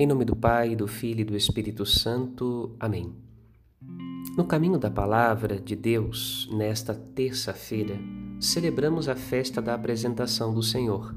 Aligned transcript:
Em 0.00 0.06
nome 0.06 0.24
do 0.24 0.34
Pai, 0.34 0.74
do 0.74 0.88
Filho 0.88 1.20
e 1.20 1.24
do 1.24 1.36
Espírito 1.36 1.84
Santo. 1.84 2.74
Amém. 2.80 3.14
No 4.34 4.46
caminho 4.46 4.78
da 4.78 4.90
palavra 4.90 5.60
de 5.60 5.76
Deus, 5.76 6.48
nesta 6.50 6.94
terça-feira, 6.94 7.98
celebramos 8.40 9.10
a 9.10 9.14
festa 9.14 9.60
da 9.60 9.74
apresentação 9.74 10.54
do 10.54 10.62
Senhor. 10.62 11.14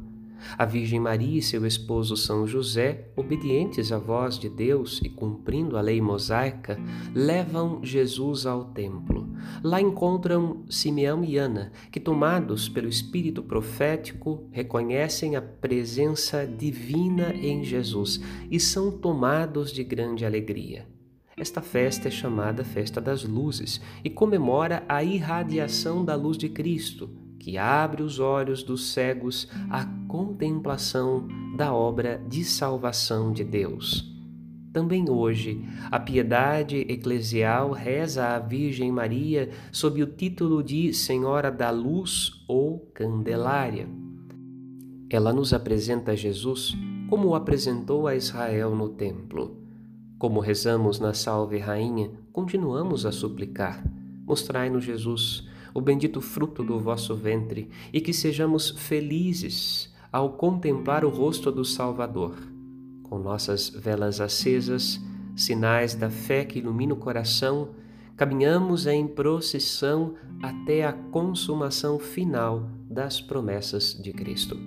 A 0.57 0.65
Virgem 0.65 0.99
Maria 0.99 1.39
e 1.39 1.41
seu 1.41 1.65
esposo 1.65 2.15
São 2.15 2.45
José, 2.47 3.09
obedientes 3.15 3.91
à 3.91 3.97
voz 3.97 4.37
de 4.37 4.49
Deus 4.49 4.99
e 5.03 5.09
cumprindo 5.09 5.77
a 5.77 5.81
lei 5.81 6.01
mosaica, 6.01 6.79
levam 7.13 7.83
Jesus 7.83 8.45
ao 8.45 8.65
templo. 8.65 9.27
Lá 9.63 9.81
encontram 9.81 10.63
Simeão 10.69 11.23
e 11.23 11.37
Ana, 11.37 11.71
que, 11.91 11.99
tomados 11.99 12.69
pelo 12.69 12.87
espírito 12.87 13.43
profético, 13.43 14.47
reconhecem 14.51 15.35
a 15.35 15.41
presença 15.41 16.45
divina 16.45 17.33
em 17.33 17.63
Jesus 17.63 18.19
e 18.49 18.59
são 18.59 18.91
tomados 18.91 19.71
de 19.71 19.83
grande 19.83 20.25
alegria. 20.25 20.87
Esta 21.35 21.61
festa 21.61 22.09
é 22.09 22.11
chamada 22.11 22.63
Festa 22.63 23.01
das 23.01 23.23
Luzes 23.23 23.81
e 24.03 24.09
comemora 24.09 24.83
a 24.87 25.03
irradiação 25.03 26.05
da 26.05 26.15
luz 26.15 26.37
de 26.37 26.47
Cristo 26.47 27.22
que 27.43 27.57
abre 27.57 28.01
os 28.01 28.19
olhos 28.19 28.63
dos 28.63 28.93
cegos 28.93 29.49
à 29.69 29.83
contemplação 30.07 31.27
da 31.57 31.73
obra 31.73 32.23
de 32.29 32.41
salvação 32.45 33.33
de 33.33 33.43
Deus. 33.43 34.09
Também 34.71 35.09
hoje, 35.09 35.61
a 35.91 35.99
piedade 35.99 36.77
eclesial 36.87 37.71
reza 37.71 38.27
à 38.27 38.39
Virgem 38.39 38.93
Maria 38.93 39.49
sob 39.73 40.01
o 40.01 40.07
título 40.07 40.63
de 40.63 40.93
Senhora 40.93 41.51
da 41.51 41.69
Luz 41.69 42.31
ou 42.47 42.79
Candelária. 42.93 43.89
Ela 45.09 45.33
nos 45.33 45.51
apresenta 45.51 46.15
Jesus 46.15 46.73
como 47.09 47.27
o 47.27 47.35
apresentou 47.35 48.07
a 48.07 48.15
Israel 48.15 48.73
no 48.73 48.87
templo. 48.87 49.57
Como 50.17 50.39
rezamos 50.39 50.97
na 50.97 51.13
Salve 51.13 51.57
Rainha, 51.57 52.09
continuamos 52.31 53.05
a 53.05 53.11
suplicar: 53.11 53.83
Mostrai-nos 54.25 54.85
Jesus 54.85 55.51
o 55.73 55.81
bendito 55.81 56.21
fruto 56.21 56.63
do 56.63 56.79
vosso 56.79 57.15
ventre, 57.15 57.69
e 57.91 57.99
que 57.99 58.13
sejamos 58.13 58.69
felizes 58.69 59.91
ao 60.11 60.33
contemplar 60.33 61.03
o 61.03 61.09
rosto 61.09 61.51
do 61.51 61.65
Salvador. 61.65 62.35
Com 63.03 63.17
nossas 63.17 63.69
velas 63.69 64.21
acesas, 64.21 65.01
sinais 65.35 65.95
da 65.95 66.09
fé 66.09 66.45
que 66.45 66.59
ilumina 66.59 66.93
o 66.93 66.97
coração, 66.97 67.69
caminhamos 68.15 68.85
em 68.85 69.07
procissão 69.07 70.13
até 70.41 70.85
a 70.85 70.93
consumação 70.93 71.97
final 71.97 72.69
das 72.89 73.19
promessas 73.19 73.93
de 73.93 74.13
Cristo. 74.13 74.57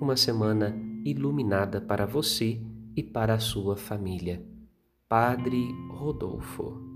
Uma 0.00 0.16
semana 0.16 0.76
iluminada 1.04 1.80
para 1.80 2.06
você 2.06 2.60
e 2.96 3.02
para 3.02 3.34
a 3.34 3.38
sua 3.38 3.76
família. 3.76 4.44
Padre 5.08 5.74
Rodolfo. 5.90 6.91